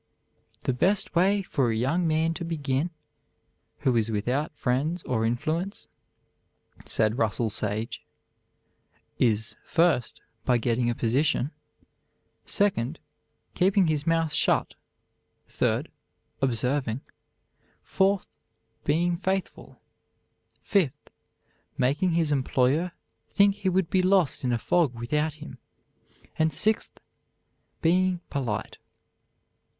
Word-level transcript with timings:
"The 0.63 0.73
best 0.73 1.13
way 1.15 1.43
for 1.43 1.69
a 1.69 1.75
young 1.75 2.07
man 2.07 2.33
to 2.33 2.43
begin, 2.43 2.89
who 3.81 3.95
is 3.95 4.09
without 4.09 4.57
friends 4.57 5.03
or 5.03 5.27
influence," 5.27 5.85
said 6.87 7.19
Russell 7.19 7.51
Sage, 7.51 8.03
"is, 9.19 9.57
first, 9.63 10.19
by 10.43 10.57
getting 10.57 10.89
a 10.89 10.95
position; 10.95 11.51
second, 12.45 12.97
keeping 13.53 13.85
his 13.85 14.07
mouth 14.07 14.33
shut; 14.33 14.73
third, 15.47 15.91
observing; 16.41 17.01
fourth, 17.83 18.35
being 18.83 19.17
faithful; 19.17 19.77
fifth, 20.63 21.11
making 21.77 22.13
his 22.13 22.31
employer 22.31 22.91
think 23.29 23.53
he 23.53 23.69
would 23.69 23.91
be 23.91 24.01
lost 24.01 24.43
in 24.43 24.51
a 24.51 24.57
fog 24.57 24.95
without 24.95 25.33
him; 25.33 25.59
and 26.39 26.51
sixth, 26.51 26.99
being 27.83 28.19
polite." 28.31 28.79